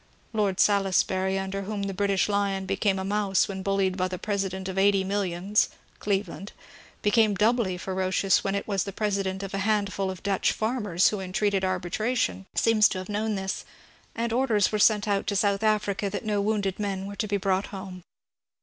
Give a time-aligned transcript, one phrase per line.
[0.33, 4.67] Lord Salisbury, imder whom the British lion became a mouse when bullied by the President
[4.67, 9.53] of eighty millions (Cleve land), but became doubly ferocious when it was the President of
[9.53, 13.63] a handful of Dutch farmers who entreated arbitration, seems to have known this,
[14.15, 17.37] and orders were sent out to South Africa that no wounded men were to be
[17.37, 18.01] brought home.